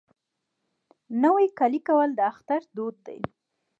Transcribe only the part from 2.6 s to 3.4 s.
دود دی.